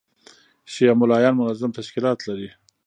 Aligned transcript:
شیعه 0.71 0.93
مُلایان 1.01 1.33
منظم 1.37 1.71
تشکیلات 1.79 2.19
لري. 2.27 2.49